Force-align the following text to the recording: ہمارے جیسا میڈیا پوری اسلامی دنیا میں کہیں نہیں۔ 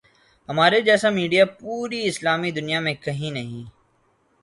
ہمارے 0.49 0.79
جیسا 0.81 1.09
میڈیا 1.09 1.45
پوری 1.59 2.01
اسلامی 2.07 2.51
دنیا 2.51 2.79
میں 2.79 2.93
کہیں 3.03 3.31
نہیں۔ 3.31 3.63